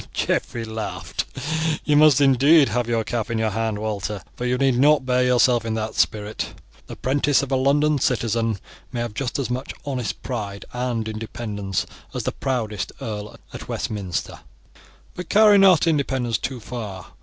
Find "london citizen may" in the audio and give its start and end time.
7.55-9.01